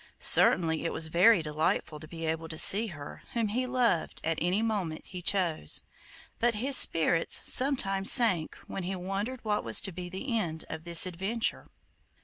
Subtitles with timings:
[0.17, 4.39] Certainly it was very delightful to be able to see her whom he loved at
[4.41, 5.83] any moment he chose,
[6.39, 10.85] but his spirits sometimes sank when he wondered what was to be the end of
[10.85, 11.67] this adventure.